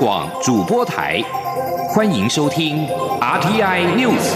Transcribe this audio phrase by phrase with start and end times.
[0.00, 1.22] 广主播台，
[1.90, 2.86] 欢迎收听
[3.20, 4.32] RTI News。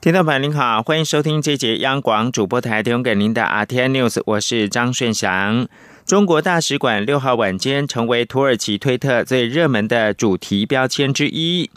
[0.00, 5.68] 听众朋友您好，欢迎收听这节央广主播台提供给您的 RTI News，我是张顺祥。
[6.08, 11.70] 中国大使馆六号晚间成为土耳其推特最热门的主题标签之一。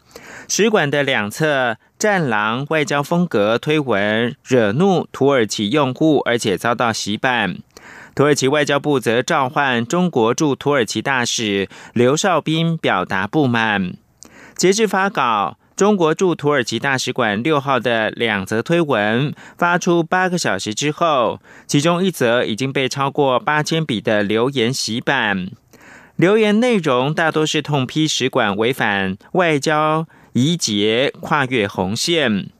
[0.47, 7.57] 使馆的两侧“战狼”外交风格推文惹怒土耳其用户，而且遭到洗版。
[8.15, 13.95] 土耳其外交部则召唤中国驻土耳其大使刘少斌表达不满。
[14.55, 15.57] 截至发稿。
[15.81, 25.49] 中国驻土耳其大使馆六号的两则推文发出八个小时之后，其中一则已经被超过八千笔的留言洗版。
[26.17, 32.51] 留言内容大多是痛批使馆违反外交仪节、跨越红线。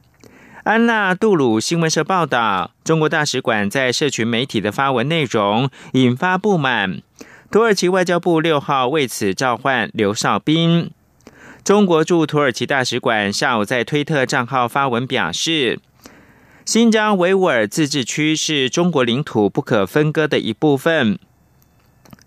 [0.63, 7.03] 安娜杜鲁新闻社报道，中国大使馆在社群媒体的发文内容引发不满，
[7.51, 10.89] 土耳其外交部六号为此召唤刘少斌。
[11.63, 15.79] 中国驻土耳其大使馆下午在推特账号发文表示
[16.65, 21.19] ：“新疆维吾尔自治区是中国领土不可分割的一部分，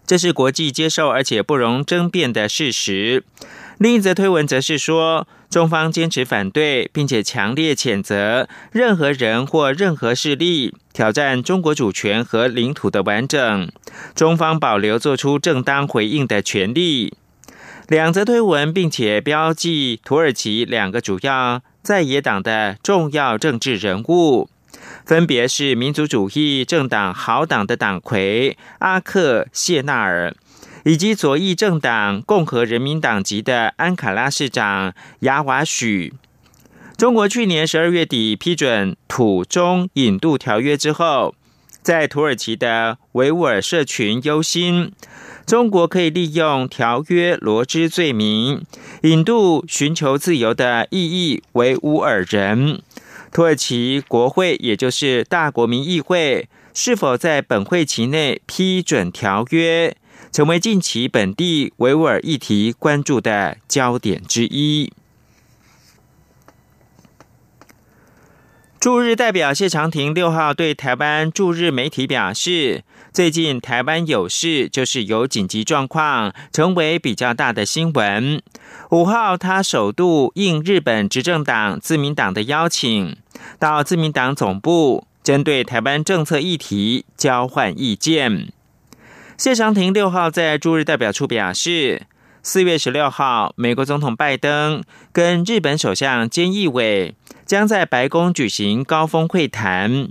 [0.07, 3.25] 这是国际接受而且不容争辩的事实。”
[3.79, 13.69] 另一则推文则是说：“中方坚持反对，并且强烈谴责任何人或任何势力挑战中国主权和领土的完整，
[14.15, 17.15] 中方保留做出正当回应的权利。”
[17.89, 24.49] 两则推文，并且标记土耳其两个主要在野党的重要政治人物，
[25.05, 30.35] 分别是民族主义政党好党的党魁阿克谢纳尔，
[30.85, 36.15] 以及左翼政党共和人民党籍的安卡拉市长雅瓦许。
[36.97, 41.35] 中国去年十二月底批准土中引渡条约之后，
[41.83, 44.93] 在土耳其的维吾尔社群忧心。
[45.47, 48.65] 中国可以利用条约罗织罪名
[49.03, 52.81] 引渡寻求自由的异议维吾尔人。
[53.31, 59.95] 土耳其国会，也就是大国民议会，是否在本会期内批准条约，
[60.33, 64.91] 成为近期本地维吾尔议题关注的焦点之一。
[68.81, 72.83] 驻日代表谢长廷六号对台湾驻日媒体表示。
[73.15, 78.43] 最近台湾有事，就是有紧急状况，成为比较大的新闻。
[78.91, 83.17] 五号，他首度应日本执政党自民党的邀请，
[83.61, 88.49] 到自民党总部，针对台湾政策议题交换意见。
[89.39, 92.09] 谢长廷六号在驻日代表处表示，
[92.43, 94.83] 四月十六号，美国总统拜登
[95.13, 97.15] 跟日本首相菅义伟
[97.47, 100.09] 将在白宫举行高峰会谈。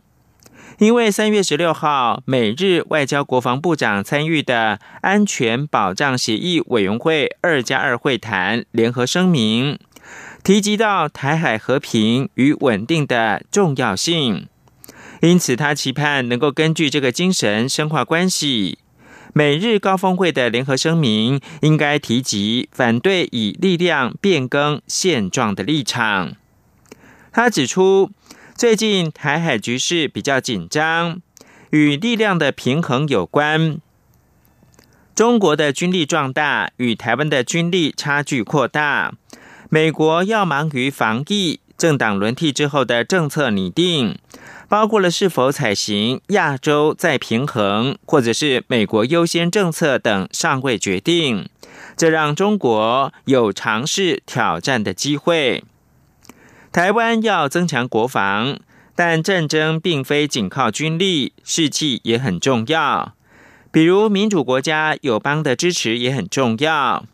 [0.84, 9.80] 因为三月十六号，美日外交国防部长参与的安全保障协议委员会二加二会谈联合声明，
[10.44, 14.50] 提及到台海和平与稳定的重要性，
[15.22, 18.80] 因此他期盼能够根据这个精神深化关系。
[19.32, 26.34] 美日高峰会的联合声明应该提及反对以力量变更现状的立场。
[27.32, 28.12] 他指出。
[28.56, 31.20] 最近台海局势比较紧张，
[31.72, 33.80] 与力量的平衡有关。
[35.16, 39.14] 中国的军力壮大，与台湾的军力差距扩大。
[39.70, 44.20] 美国要忙于防疫，政党轮替之后的政策拟定，
[44.70, 51.50] 包括了是否采行亚洲再平衡，或者是美国优先政策等，尚未决定。
[51.98, 55.64] 这让中国有尝试挑战的机会。
[56.74, 58.58] 台湾要增强国防，
[58.96, 63.14] 但战争并非仅靠军力，士气也很重要。
[63.72, 67.06] 比如民主国家友邦的支持也很重要。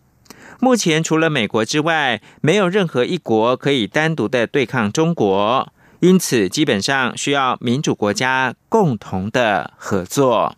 [0.61, 10.55] 目前除了美国之外，没有任何一国可以单独的对抗中国，因此基本上需要民主国家共同的合作。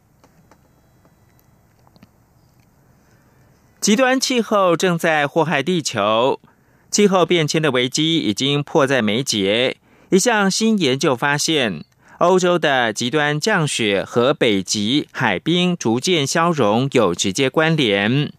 [3.80, 6.40] 极端气候正在祸害地球。
[6.92, 9.78] 气候变迁的危机已经迫在眉睫。
[10.10, 11.86] 一项新研究发现，
[12.18, 18.34] 欧洲的极端降雪和北极海冰逐渐消融有直接关联。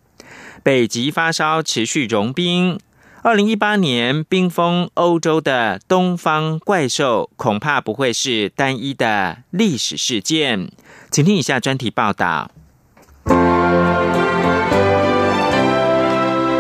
[0.63, 2.79] 北极发烧持续融冰，
[3.23, 10.71] 二零一八年冰封欧洲的东方怪兽恐怕不会是单一的历史事件。
[11.11, 12.51] 请听以下专题报道。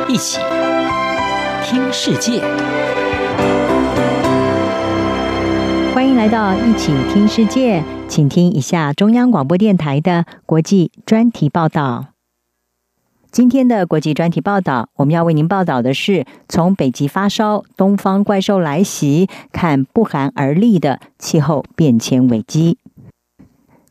[0.08, 0.40] 一起。
[1.64, 2.40] 听世界，
[5.94, 12.06] 欢迎来到一起听世界，请听一下中央广播电台的国际专题报道。
[13.30, 22.78] 今天的国际专题报道，我们要为您报道的是从北极发烧、东方怪兽来袭，看不寒而栗的气候变迁危机。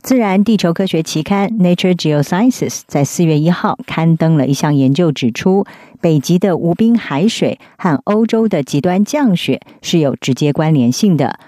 [0.01, 5.63] 自然地球科学期刊《Nature Geosciences》在四月一号刊登了一项研究，指出
[6.01, 11.39] 北极的无冰海水和欧洲的极端降雪是有直接关联性的。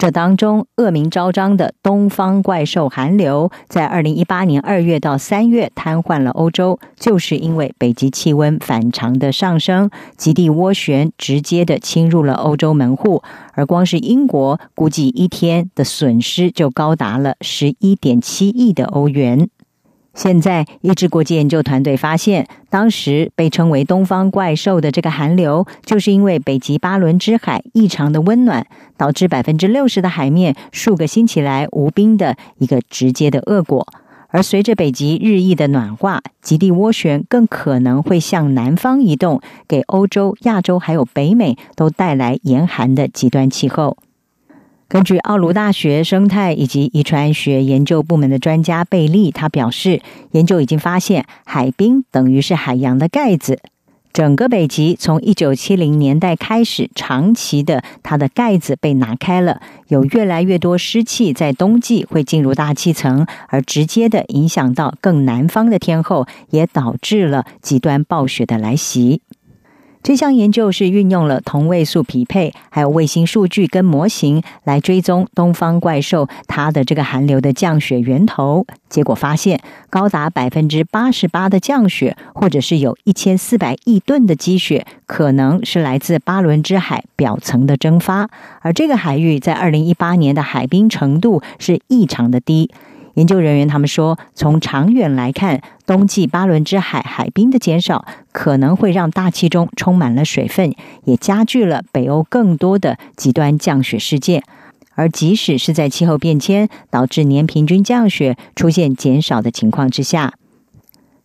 [0.00, 19.50] 这当中恶名昭彰的东方怪兽寒流，在二零一八年二月到三月瘫痪了欧洲，就是因为北极气温反常的上升，极地涡旋直接的侵入了欧洲门户，而光是英国估计一天的损失就高达了十一点七亿的欧元。
[20.22, 28.66] 现在，一支国际研究团队发现，当时被称为“东方怪兽”的这个寒流，就是因为北极巴伦支海异常的温暖，
[28.98, 33.86] 导致百分之六十的海面数个星期来无冰的一个直接的恶果。
[34.28, 43.96] 而随着北极日益的暖化，极地涡旋更可能会向南方移动，给欧洲、亚洲还有北美都带来严寒的极端气候。
[44.90, 50.02] 根据奥卢大学生态以及遗传学研究部门的专家贝利，他表示，
[50.32, 53.60] 研究已经发现，海冰等于是海洋的盖子。
[54.12, 69.20] 整个北极从一九七零年代开始，长期的它的盖子被拿开了，有越来越多湿气在冬季会进入大气层，而直接的影响到更南方的天候，也导致了极端暴雪的来袭。
[70.02, 78.66] 这项研究是运用了同位素匹配，还有卫星数据跟模型来追踪东方怪兽它的这个寒流的降雪源头。
[78.88, 79.60] 结果发现，
[79.90, 88.30] 高达百分之八十八的降雪，或者是有一千四百亿吨的积雪，可能是来自巴伦支海表层的蒸发。
[88.62, 92.70] 而这个海域在二零一八年的海冰程度是异常的低。
[93.14, 100.74] 研究人员他们说，从长远来看，冬季巴伦支海海冰的减少可能会让大气中充满了水分，
[101.04, 104.42] 也加剧了北欧更多的极端降雪事件。
[104.94, 110.34] 而即使是在气候变迁导致年平均降雪出现减少的情况之下，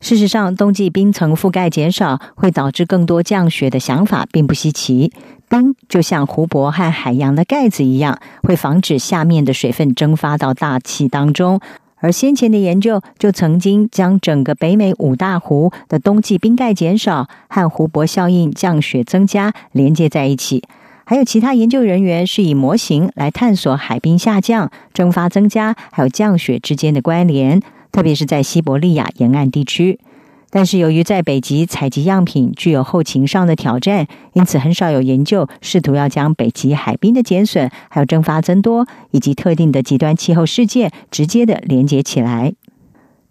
[0.06, 5.12] 事实上，冬季冰层覆盖减少会导致更多降雪的想法并不稀奇。
[5.50, 11.60] 冰就像湖泊和海洋的盖子一样，会防止下面的水分蒸发到大气当中。
[11.96, 20.62] 而先前的研究就曾经将整个北美五大湖的冬季冰盖减少和湖泊效应降雪增加连接在一起。
[21.08, 27.60] 还有其他研究人员是以模型来探索海冰下降、蒸发增加还有降雪之间的关联，
[27.96, 30.02] 特别是在西伯利亚沿岸地区。
[30.50, 42.54] 但是由于在北极采集样品具有后勤上的挑战，因此很少有研究试图要将北极海冰的减损、还有蒸发增多以及特定的极端气候事件直接的连接起来。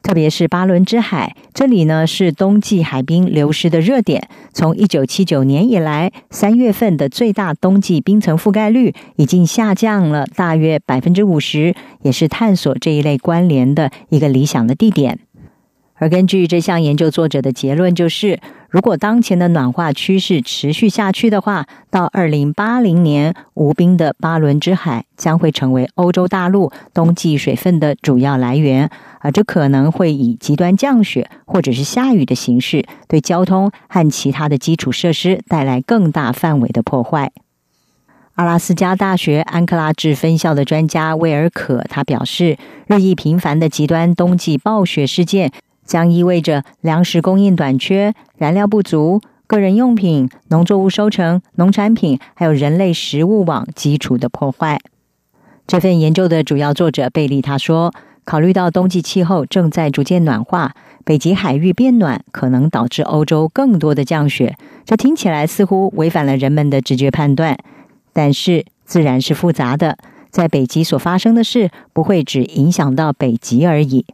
[0.05, 4.29] 特别是巴伦支海，这里呢是冬季海冰流失的热点。
[4.53, 15.21] 从一九七九年以来，三月份的最大冬季冰层覆盖率已经下降了大约百分之五十，也是探索这一类关联的一个理想的地点。
[15.95, 18.39] 而根据这项研究作者的结论，就是
[18.75, 28.91] 如果当前的暖化趋势持续下去的话，到二零八零年，无冰的巴伦支海将会成为欧洲大陆冬季水分的主要来源，
[29.21, 37.31] 而这可能会以极端降雪或者是下雨的形式，对交通和其他的基础设施带来更大范围的破坏。
[38.35, 45.53] 阿拉斯加大学安克拉治分校的专家威尔可他表示，日益频繁的极端冬季暴雪事件。
[45.85, 54.81] 将意味着粮食供应短缺、燃料不足、个人用品、农作物收成、农产品，还有人类食物网基础的破坏。
[55.67, 57.93] 这份研究的主要作者贝利他说
[58.25, 60.75] ：“考虑到冬季气候正在逐渐暖化，
[61.05, 64.57] 北极海域变暖可能导致欧洲更多的降雪。
[64.85, 67.57] 这听起来似乎违反了人们的直觉判断，
[68.13, 69.97] 但是自然是复杂的。
[70.31, 74.05] 在北极所发生的事不会只影响到北极而已。”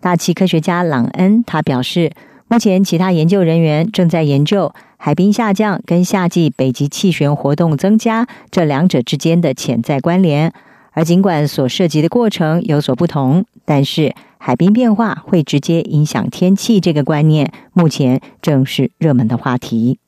[0.00, 2.12] 大气科学家朗恩他表示，
[2.48, 10.52] 目前其他研究人员正在研究海冰下降跟夏季北极气旋活动增加这两者之间的潜在关联。
[10.92, 19.98] 而尽管所涉及的过程有所不同，但是海冰变化会直接影响天气这个观念，目前正是热门的话题。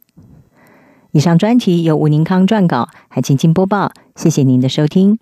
[1.12, 3.92] 以上专题由吴宁康撰稿，海清清播报。
[4.16, 5.18] 谢谢您的收听。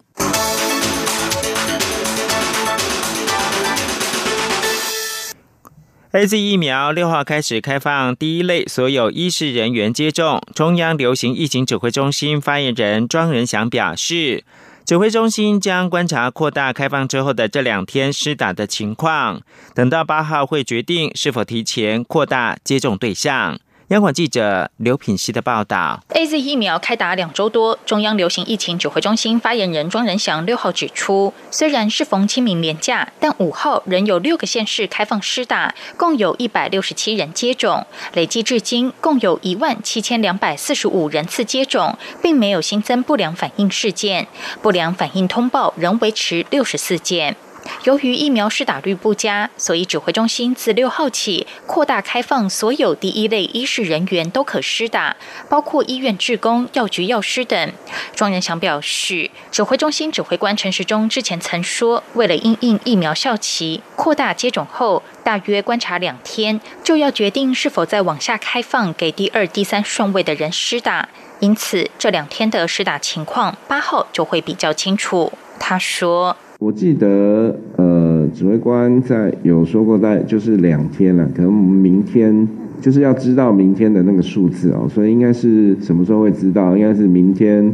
[6.18, 10.42] A Z 疫苗六号开始开放第一类所有医事人员接种。
[10.52, 14.42] 中央流行疫情指挥中心发言人庄仁祥表示，
[14.84, 19.42] 指挥中心将观察扩大开放之后的这两天施打的情况，
[19.76, 23.60] 等到八号会决定是否提前扩大接种对象。
[23.88, 44.28] 央广记者刘品希的报道：A Z 疫苗开打两周多，中央流行疫情指挥中心发言人庄仁祥六号指出，虽然是逢清明连假，但五号仍有六个县市开放施打，共有一百六十七人接种，累计至今共有一万七千两百四十五人次接种，并没有新增不良反应事件，
[44.60, 47.34] 不良反应通报仍维持六十四件。
[47.84, 55.16] 由于疫苗施打率不佳，所以指挥中心自六号起扩大开放，所有第一类医事人员都可施打，
[55.48, 57.72] 包括医院职工、药局药师等。
[58.14, 71.08] 庄仁祥表示，指挥中心指挥官陈时中之前曾说，为了因应疫苗效期，扩大接种后，大约观察两天，就要决定是否再往下开放给第二、第三顺位的人施打。
[71.40, 75.32] 因此，这两天的施打情况，八号就会比较清楚。
[75.60, 76.36] 他说。
[76.58, 82.48] 我记得，呃，指挥官在有说过，在就是两天了，可能明天
[82.80, 86.76] 就是要知道明天的那个数字哦，所以应该是什么时候会知道？
[86.76, 87.72] 应该是明天，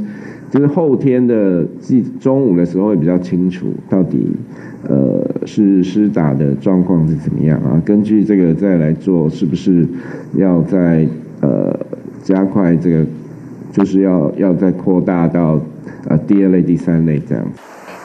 [0.50, 4.26] 就是后天的即中午的时候会比较清楚，到底
[4.86, 7.80] 呃是施打的状况是怎么样啊？
[7.86, 9.88] 根据这个再来做，是不是
[10.36, 11.08] 要再
[11.40, 11.74] 呃
[12.22, 13.06] 加快这个，
[13.72, 15.58] 就是要要再扩大到
[16.06, 17.42] 呃第二类、第三类这样。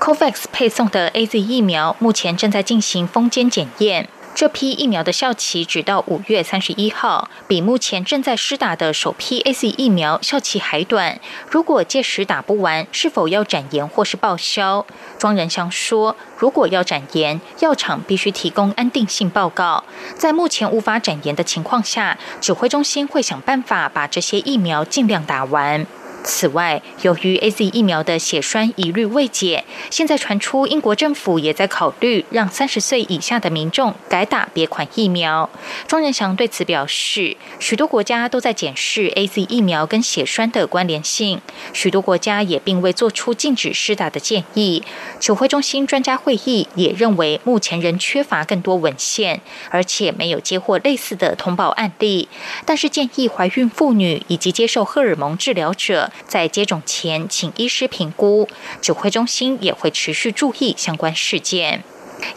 [0.09, 11.19] OVAX 配送的 A Z 疫苗目前正在进行封间检验，这批疫苗的效期只到五月三十一号，比目前正在施打的首批 A Z 疫苗效期还短。
[11.47, 14.83] 如果届时打不完，是否要展延或是报销？
[15.19, 19.83] 庄仁祥说，如果要展延，药厂必须提供安定性报告。
[20.15, 25.85] 在目前无法展延的情况下，指挥中心会想办法把这些疫苗尽量打完。
[26.23, 35.49] 此外，由于 A Z 疫苗的血栓疑虑未解，现在传出英国政府也在考虑让三十岁以下的民众改打别款疫苗。
[35.87, 41.41] 庄仁祥对此表示，许多国家都在检视 A Z 疫苗跟血栓的关联性，
[41.73, 44.83] 许多国家也并未做出禁止施打的建议。
[45.19, 52.27] 指挥中心专家会议也认为，目前仍缺乏更多文献，而且没有接获类似的通报案例。
[52.65, 56.08] 但是建议怀孕妇女以及接受荷尔蒙治疗者。
[56.27, 58.47] 在接种前，请医师评估。
[58.81, 61.83] 指挥中心也会持续注意相关事件。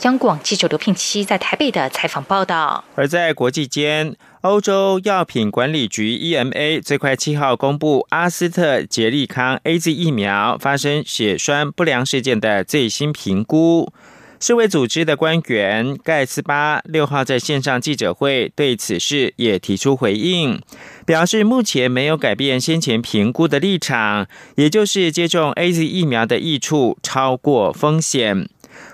[0.02, 2.84] 央广记者刘聘期在台北的采访报道。
[2.94, 13.92] 而在国际间，欧洲药品管理局 EMA 最快七号公布阿斯特捷利康 A Z 疫苗发生血栓不良事件的最新评估。
[14.42, 20.60] 世卫组织的官员盖茨巴六号在线上记者会对此事也提出回应，
[21.06, 28.48] 表示目前没有改变先前评估的立场，也就是接种 A Z 疫苗的益处超过风险。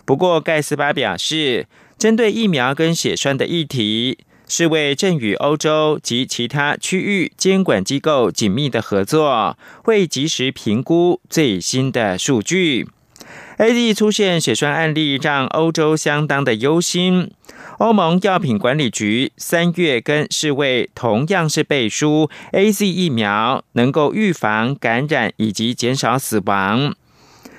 [0.05, 12.87] 不过，盖茨巴表示，针对疫苗跟血栓的议题，世卫正与欧洲及其他区域监管机构紧密的合作，会及时评估最新的数据。
[13.59, 17.33] A Z 出现血栓案例，让欧洲相当的忧心。
[17.79, 26.95] 欧盟药品管理局三月跟世卫同样是背书，A Z 疫苗能够预防感染以及减少死亡。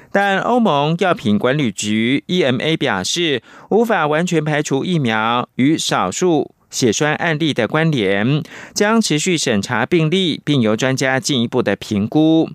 [0.09, 8.41] 但欧盟药品管理局 E M A 表示，无法完全排除疫苗与少数血栓案例的关联，
[8.73, 12.49] 将持续审查病例，并由专家进一步的评估。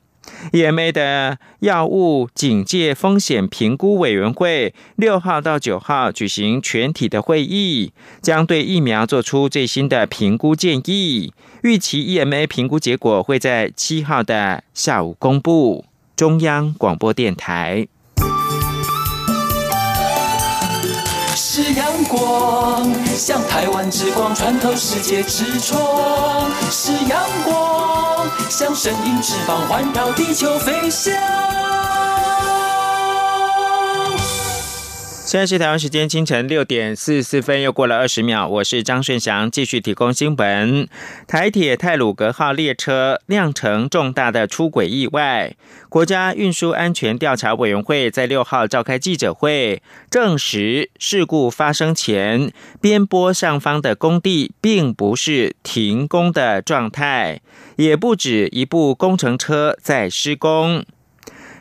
[0.52, 11.32] EMA 的药物警戒风险评估委员会六号到九号举行全体的会议，将对疫苗做出最新的评估建议。
[11.62, 15.84] 预期 EMA 评估结果会在七号的下午公布。
[16.14, 17.88] 中央广播电台。
[21.56, 22.84] 是阳光，
[23.14, 31.14] 像台湾之光穿透世界之窗；是阳光，像神鹰翅膀环绕地球飞翔。
[35.26, 38.46] 现在是台湾时间清晨六点四十四分，又过了二十秒。
[38.46, 40.86] 我是张顺祥，继续提供新闻。
[41.26, 45.56] 台铁泰鲁格号列车酿成重大的出轨意外，
[45.88, 52.52] 国家运输安全调查委员会在六号召开记者会，证实事故发生前，
[52.82, 57.40] 边坡上方的工地并不是停工的状态，
[57.76, 60.84] 也不止一部工程车在施工。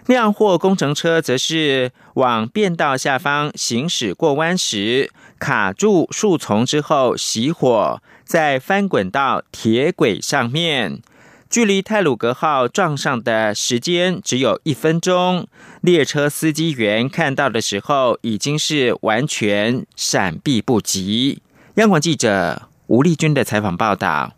[0.08, 11.02] 酿货工程车则是往变道下方行驶过弯时，卡住树丛之后熄火，再翻滚到铁轨上面。
[11.50, 15.48] 距离泰鲁格号撞上的时间只有一分钟，
[15.82, 21.42] 列车司机员看到的时候已经是完全闪避不及。
[21.76, 24.34] 央广记者吴丽君的采访报道。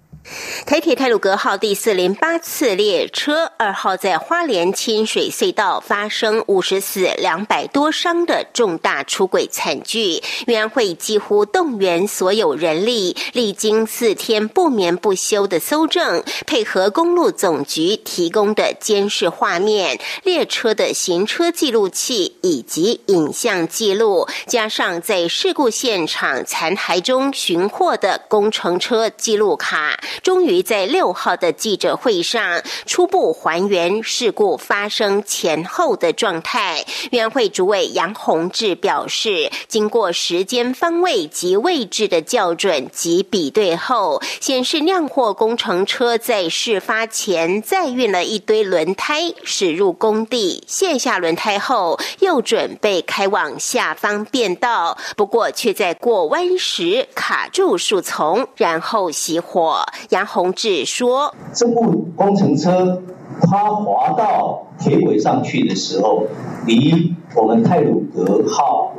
[0.65, 30.00] 台铁泰鲁格号第四零八次列车二号在花莲清水隧道发生五十死两百多伤的重大出轨惨剧，委员会几乎动员所有人力，历经四天不眠不休的搜证，配合公路总局提供的监视画面、列车的行车记录器以及影像记录，加上在事故现场残骸中寻获的工程车记录卡。
[30.24, 36.84] 终于在六号的记者会上初步还原事故发生前后的状态。
[37.12, 59.86] 委员会主委杨宏志表示，经过时间方位及位置的校准及比对后，显示酿货工程车在事发前载运了一堆轮胎驶入工地，卸下轮胎后又准备开往下方变道，不过却在过弯时卡住树丛，然后熄火。
[60.09, 63.01] 杨宏志说：“这部工程车
[63.41, 66.25] 它滑到铁轨上去的时候，
[66.67, 68.93] 离我们泰鲁格号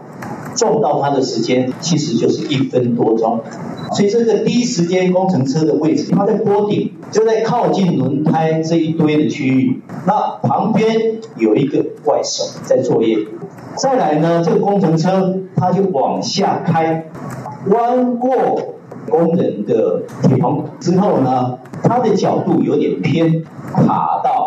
[0.56, 3.40] 撞到它的时间其实就是一分多钟。
[3.92, 9.82] 所以这个第一时间工程车的位置，它在坡顶，就在靠近轮胎这一堆的区域。
[10.06, 13.18] 那旁边有一个怪手在作业。
[13.76, 17.10] 再来呢，这个工程车它就往下开，
[17.68, 18.74] 弯过。”
[19.08, 24.45] 工人的铁棚之后呢，它的角度有点偏，卡到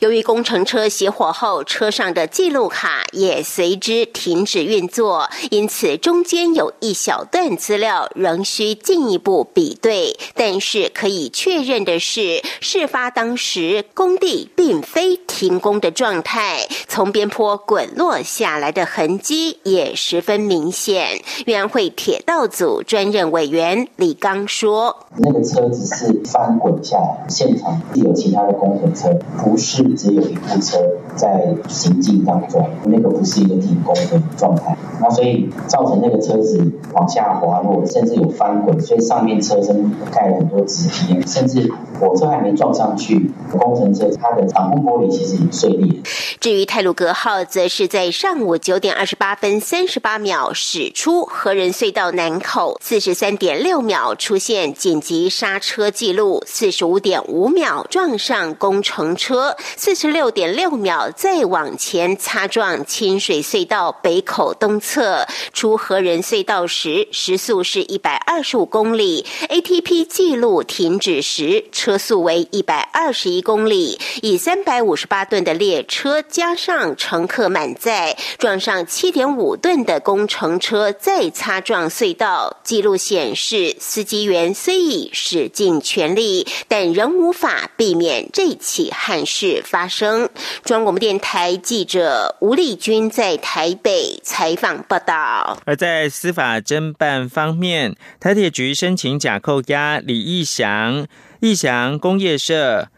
[0.00, 10.16] 由于工程车熄火后，车上的记录卡也随之停止运作，因此中间有一小段资料仍需进一步比对。
[10.34, 21.20] 但是可以确认的是，事发当时工地并非停工的状态，从边坡滚落下来的痕迹也十分明显。
[21.46, 30.78] 原会铁道组专任委员李刚说：“那个车子是翻滚下来，现场有其他的工程车，不是。”只有一部车
[31.16, 46.00] 在行进当中，那个不是一个停工的状态，那所以造成那个车子往下滑落，甚至有翻滚，所以上面车身盖了很多纸皮，甚至火车还没撞上去，工程车它的挡风玻璃其实已经碎裂。
[46.40, 59.56] 至于泰鲁格号，则是在上午九点二十八分三十八秒驶出和人隧道南口，四十三点六秒出现紧急刹车记录，四十五点五秒撞上工程车。
[59.76, 89.60] 四十六点六秒，再往前擦撞清水隧道北口东侧，出河人隧道时时速是一百二十五公里，ATP 记录停止时车速为一百二十一公里，以三百五十八吨的列车加上乘客满载，撞上七点五吨的工程车再擦撞隧道，记录显示司机员虽已使尽全力，但仍无法避免这起憾事。
[89.64, 90.28] 发生。
[90.64, 95.58] 中央广播电台记者吴丽君在台北采访报道。
[95.66, 101.06] 而在司法侦办方面，台铁局申请假扣押李义祥、
[101.40, 102.88] 义祥工业社、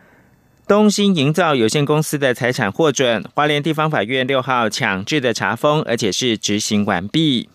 [0.69, 3.25] 东兴营造有限公司的财产获准。
[3.35, 7.49] 花莲地方法院六号强制的查封，而且是执行完毕。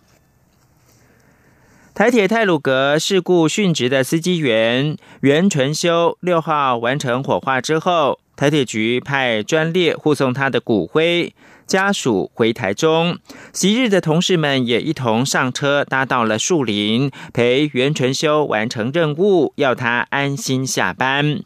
[1.98, 8.20] 台铁泰鲁格事故殉职的司机员袁纯修六号完成火化之后。
[8.36, 11.34] 台铁局派专列护送他的骨灰，
[11.66, 13.18] 家属回台中。
[13.52, 21.40] 昔日的同事们也一同上车，搭到了树林，陪袁纯修完成任务，要他安心下班。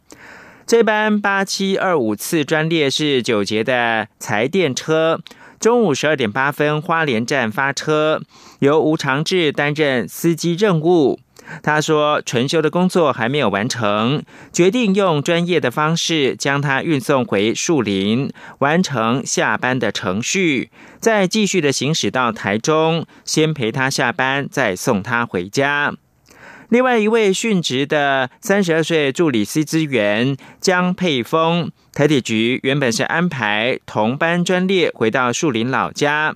[0.67, 5.21] 这班八七二五次专列是九节的柴电车，
[5.61, 8.21] 中午十二点八分花莲站发车，
[8.61, 11.19] 由吴长志担任司机任务。
[11.63, 20.69] 他说：“纯修的工作还没有完成，决定用专业的方式将他运送回树林，完成下班的程序，
[20.99, 25.93] 再继续的行驶到台中，先陪他下班，再送他回家。”
[26.69, 36.35] 另外一位殉职的三十二岁助理司机员江佩峰，台铁局原本是安排同班专列回到树林老家。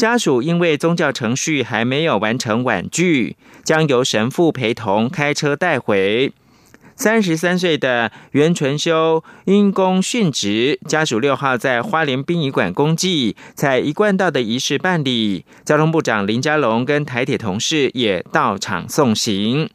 [0.00, 6.32] 家属因为宗教程序还没有完成婉拒，将由神父陪同开车带回。
[6.96, 15.44] 三十三岁的袁纯修因公殉职，家属六号在花莲殡仪馆公祭，在一贯道的仪式办理。
[15.66, 19.68] 交通部长林佳龙跟台铁同事也到场送行。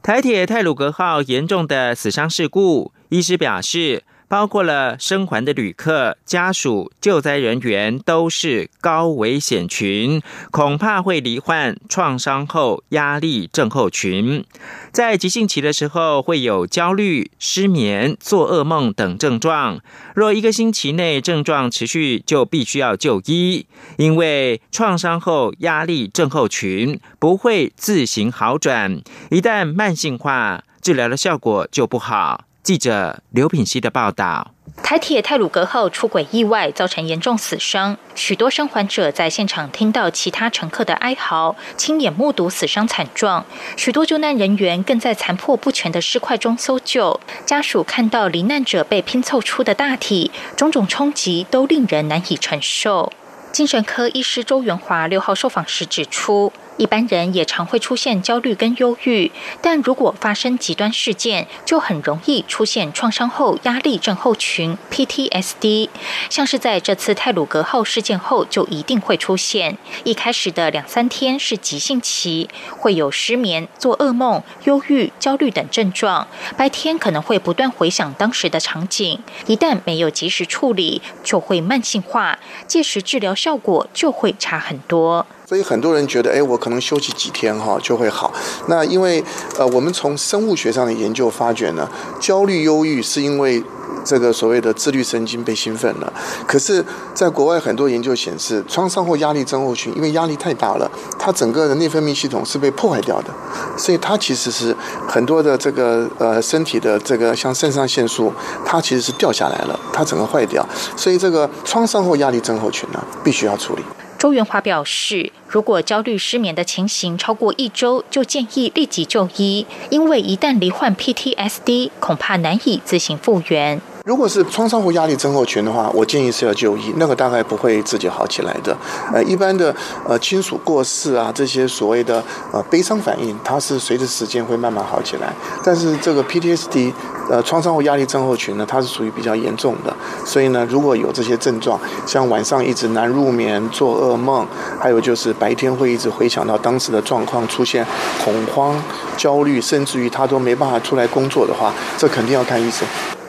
[0.00, 4.04] 台铁泰鲁格号严重的死伤事故，医师表示。
[4.28, 14.44] 包括了生还的旅客家属、救灾人员都是高危险群，恐怕会罹患创伤后压力症候群。
[14.92, 19.80] 在急性期的时候，会有焦虑、失眠、做噩梦等症状。
[20.14, 32.47] 若一个星期内症状持续，就必须要就医，因为创伤后压力症候群不会自行好转，一旦慢性化，治疗的效果就不好。
[32.68, 34.52] 记者刘品希的报道：
[34.82, 43.46] 台铁泰鲁格号出轨意外造成严重死伤，许多生还者在现场听到其他乘客的哀嚎，亲眼目睹死伤惨状。
[43.78, 53.10] 许多救难人员更在残破不全的尸块中搜救，家属看到罹难者被拼凑出的大体，种种冲击都令人难以承受。
[53.50, 56.52] 精神科医师周元华六号受访时指出。
[56.78, 65.90] 一般人也常会出现焦虑跟忧郁，但如果发生极端事件，就很容易出现创伤后压力症候群 （PTSD）。
[66.30, 69.76] 像是在这次泰鲁格号事件后，就一定会出现。
[70.04, 76.28] 一开始的两三天是急性期，会有失眠、做噩梦、忧郁、焦虑等症状。
[76.56, 82.38] 白天可能会不断回想当时的场景，一旦没有及时处理，就会慢性化，
[82.68, 85.26] 届时治疗效果就会差很多。
[85.48, 88.30] 所以很多人觉得，哎，我可能休息几天哈就会好。
[88.66, 89.24] 那因为
[89.58, 91.88] 呃，我们从生物学上的研究发觉呢，
[92.20, 93.64] 焦虑、忧郁是因为
[94.04, 96.12] 这个所谓的自律神经被兴奋了。
[96.46, 96.84] 可是，
[97.14, 103.32] 在国外很多研究显示，创伤后压力症候群，因为压力太大了，它整个的内分泌系统是被破坏掉的。
[103.78, 104.76] 所以它其实是
[105.08, 108.30] 很多的这个呃身体的这个像肾上腺素，
[108.66, 110.62] 它其实是掉下来了，它整个坏掉。
[110.94, 113.82] 所以这个创伤后压力症候群呢，必须要处理。
[114.18, 123.80] 周元华表示，如果焦虑失眠的情形超过一周，就建议立即就医，因为一旦罹患 PTSD，恐怕难以自行复原。
[124.04, 128.76] 如果是创伤后压力症候群的话，我建议是要就医，那个大概不会自己好起来的。
[129.12, 129.72] 呃，一般的
[130.04, 132.20] 呃亲属过世啊，这些所谓的
[132.52, 135.32] 呃悲伤反应，它是随着时间会慢慢好起来。
[135.62, 136.92] 但是这个 PTSD，
[137.28, 139.94] 呃创伤后压力症候群呢，它是属于比较严重的。
[140.24, 144.46] 所以呢，如果有这些症状，像晚上一直难入眠、做噩梦，
[144.80, 147.86] 还有就是白天会一直回想到当时的状况，出现
[148.24, 148.74] 恐慌、
[149.16, 152.86] 焦虑，甚至于他都没办法出来工作的话，这肯定要看医生。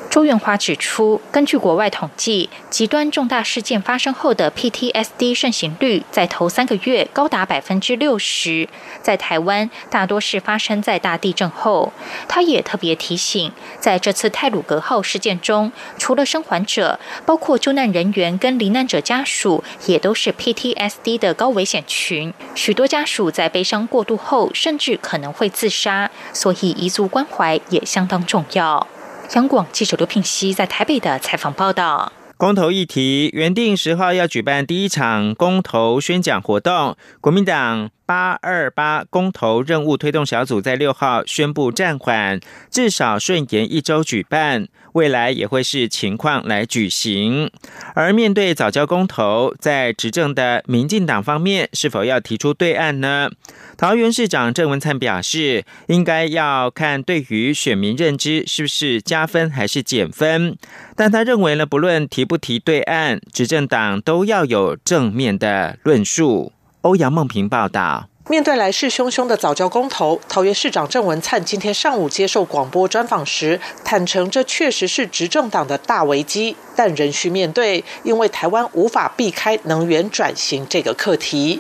[0.10, 8.67] 周元华指出，根据国外统计，极端重大事件发生后的 PTSD 盛行率在头三个月高达百分之六十。
[9.04, 11.93] 在台湾，大多是发生在大地震后。
[12.28, 22.34] 他也特别提醒，在这次泰鲁格号事件中，除了生还者，包括救难人员跟罹难者家属，也都是 PTSD 的高危险群。
[22.56, 28.88] 许多家属在悲伤过度后，甚至可能会自杀，所以移族关怀也相当重要。
[29.36, 42.39] 央广记者刘品熙在台北的采访报道：公投议题原定十号要举办第一场公投宣讲活动，国民党八二八公投任务推动小组在六号宣布暂缓，
[42.72, 44.67] 至少顺延一周举办。
[44.93, 47.52] 未来也会视情况来举行。
[47.93, 53.30] 而面对早教公投，在执政的民进党方面，是否要提出对案呢？
[53.78, 60.58] 桃园市长郑文灿表示，应该要看对于选民认知是不是加分还是减分。
[60.95, 66.52] 但他认为呢，不论提不提对案，执政党都要有正面的论述。
[66.82, 68.08] 欧阳梦平报道。
[68.30, 81.60] 面对来势汹汹的早教公投，桃园市长郑文灿今天上午接受广播专访时，坦诚这确实是执政党的大危机，但仍需面对，因为台湾无法避开能源转型这个课题。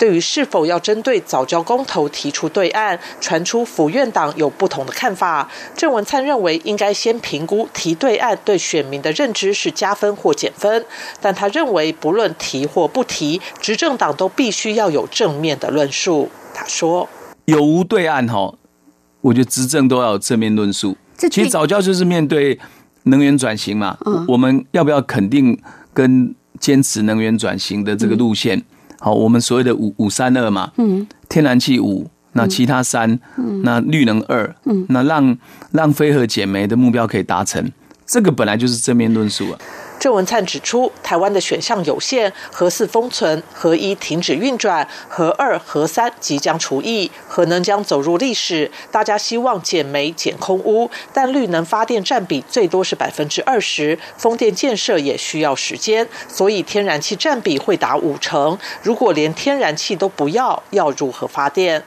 [0.00, 5.46] 对于是否要针对早教公投提出对案，传出府院党有不同的看法。
[5.76, 10.86] 郑文灿认为应该先评估提对案对选民的认知是加分或减分，
[11.20, 16.30] 但他认为不论提或不提，执政党都必须要有正面的论述。
[16.54, 17.06] 他说
[17.44, 18.54] ：“有无对案哈，
[19.20, 20.96] 我觉得执政都要有正面论述。
[21.30, 22.58] 其实早教就是面对
[23.02, 25.60] 能源转型嘛，我们要不要肯定
[25.92, 28.64] 跟坚持能源转型的这个路线？”
[29.00, 35.36] 好，我们所谓的五五三二嘛，嗯，天然气五，那其他三，嗯，那绿能二，嗯，那让
[35.72, 37.72] 让飞核减煤的目标可以达成，
[38.06, 39.58] 这个本来就是正面论述啊。
[40.00, 48.70] 郑文灿指出，台湾的选项有限，核四封存，核一停止运转，核二、核三即将除役，核能将走入历史。
[48.90, 58.58] 大家希望减煤、减空污，但绿能发电占比最多是百分之二十，风电建设也需要时间，所以天然气占比会达五成。
[58.82, 61.84] 如果连天然气都不要，要如何发电？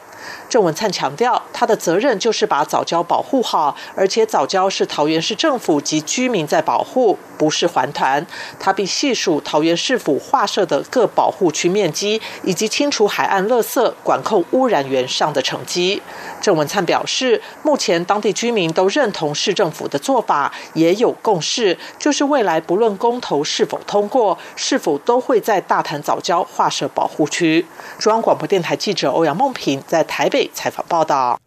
[0.49, 8.25] 郑文灿强调，他的责任就是把早教保护好，而且早教是桃园市政府及居民在保护，不是还团。
[8.59, 16.01] 他并细数桃园市府划设的各保护区面积，以及清除海岸垃圾、管控污染源上的成绩。
[16.39, 27.65] 郑文灿表示，目前当地居民都认同市政府的做法，也有共识，就是未来不论公投是否通过，是否都会在大潭早教划设保护区。
[27.97, 30.42] 中央广播电台记者欧阳梦平在台北。
[30.53, 31.39] 采访报道。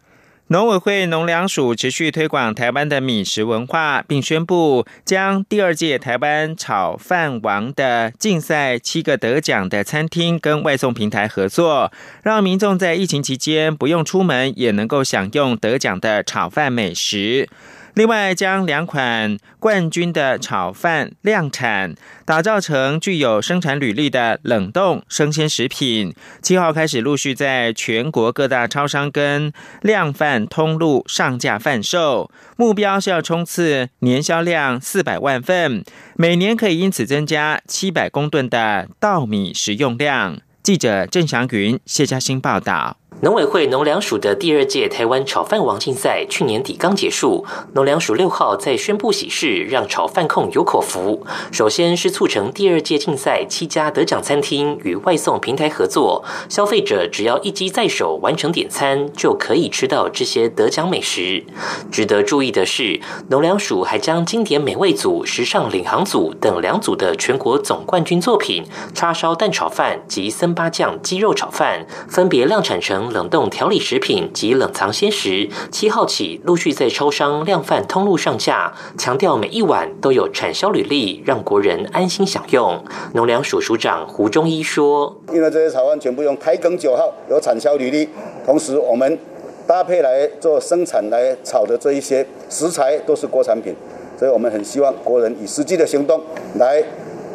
[0.48, 11.90] 农委会农粮署持续推广台湾的米食文化，并宣布将第二届台湾炒饭王的竞赛七个得奖的餐厅跟外送平台合作，
[12.22, 17.48] 让民众在疫情期间不用出门也能够享用得奖的炒饭美食。
[17.96, 21.94] 另外，将两款冠军的炒饭量产，
[22.26, 26.14] 打造成具有生产履历的冷冻生鲜食品。
[26.42, 35.82] 七号开始陆续在全国各大超商跟量贩通路上架贩售，目标是要冲刺年销量四百万份，
[36.16, 40.38] 每年可以因此增加七百公吨的稻米食用量。
[40.62, 42.98] 记者郑祥云、谢嘉欣报道。
[43.22, 51.26] 农委会农粮署的第二届台湾炒饭王竞赛去年底刚结束，农粮署六号在宣布喜事，让炒饭控有口福。
[51.50, 61.42] 首先是促成第二届竞赛七家得奖餐厅与外送平台合作，消费者只要一机在手完成点餐，就可以吃到这些得奖美食。
[61.90, 63.00] 值得注意的是，
[63.30, 73.05] 农粮署还将经典美味组、时尚领航组等两组的全国总冠军作品叉烧蛋炒饭及森巴酱鸡肉炒饭，分别量产成。
[73.12, 82.82] 冷冻调理食品及冷藏鲜食，七号起陆续在超商量贩通路上架，强调每一碗都有产销履历，让国人安心享用。
[83.14, 88.08] 农粮署署长胡忠一说：“因为这些炒饭全部用台梗九号，有产销履历，
[88.44, 89.18] 同时我们
[89.66, 93.74] 搭配来做生产来炒的这一些食材都是国产品，
[94.18, 96.20] 所以我们很希望国人以实际的行动
[96.58, 96.82] 来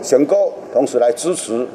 [0.02, 1.68] 选购，同时来支持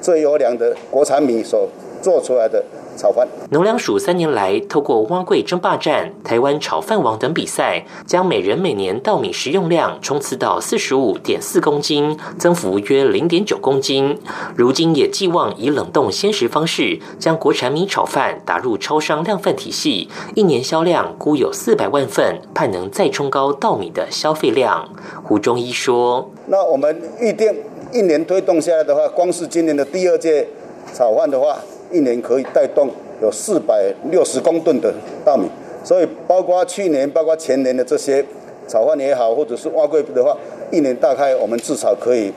[0.00, 1.68] 最优良的国产米所
[2.02, 2.64] 做出来的。”
[3.00, 3.26] 炒饭。
[3.50, 14.18] 农粮署三年来，透过蛙柜争霸战、台湾炒饭王等比赛，将每人每年稻米食用量冲刺到四十五点四公斤，增幅约零点九公斤。
[14.54, 24.88] 如今也寄望以冷冻鲜食方式，将国产米炒饭打入超商量贩体系，一年销量估有四百万份，盼能再冲高稻米的消费量。
[25.24, 27.54] 胡中医说：“那我们预定
[27.92, 30.48] 一年推动下来的话，光是今年的第二届
[30.92, 31.56] 炒饭的话。”
[31.90, 34.92] 一年可以带动有四百六十公吨的
[35.24, 35.48] 大米，
[35.84, 38.24] 所以包括去年、包括前年的这些
[38.68, 40.36] 炒饭也好，或者是挖柜的话，
[40.70, 42.32] 一年大概我们至少可以。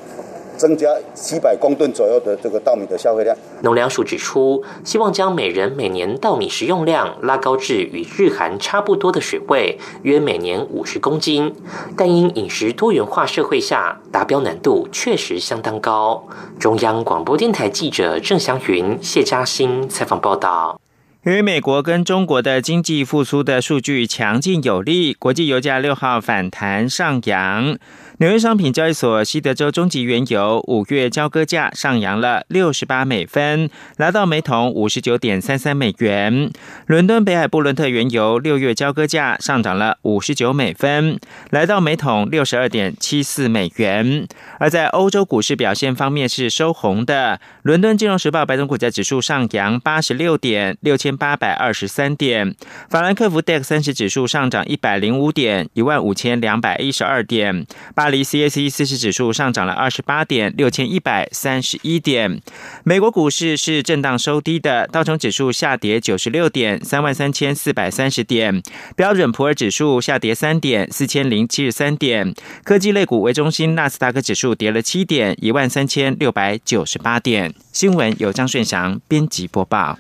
[0.63, 3.35] 增加七百公吨左右的这个稻米的消费量。
[3.63, 11.53] 农粮署指出，希望将每人每年稻米食用量拉高至与日韩差不多的水位，约每年五十公斤。
[11.97, 16.25] 但因饮食多元化社会下，达标难度确实相当高。
[16.57, 20.79] 中央广播电台记者郑祥云、谢嘉欣采访报道。
[21.23, 27.77] 由于美国跟中国的经济复苏的数据强劲有力，国际油价六号反弹上扬。
[28.19, 36.51] 纽约商品交易所西德州中级原油五月交割价上扬了六十八美分，来到每桶五十九点三三美元。
[36.85, 44.27] 伦敦北海布伦特原油六月交割价上涨了五十九美分，来到每桶六十二点七四美元。
[44.59, 52.53] 而在欧洲股市表现方面是收红的，伦敦金融时报白种股价指数上扬八十六点六千八百二十三点，
[52.91, 57.65] 法兰克福 DAX 三十指数上涨一百零五点一万五千两百一十二点。
[58.03, 62.41] 巴黎 CAC 四十指数上涨了二十八点六千一百三十一点。
[62.83, 68.61] 美国股市是震荡收低的，道琼指数下跌九十六点三万三千四百三十点，
[68.97, 72.33] 标准普尔指数下跌三点四千零七十三点。
[72.65, 77.55] 科技类股为中心，纳斯达克指数跌了七点一万三千六百九十八点。
[77.71, 79.97] 新闻由张顺祥编辑播报。